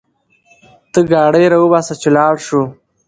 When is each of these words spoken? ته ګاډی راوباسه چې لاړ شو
ته 0.91 0.99
ګاډی 1.09 1.45
راوباسه 1.53 1.93
چې 2.01 2.09
لاړ 2.17 2.35
شو 2.47 2.61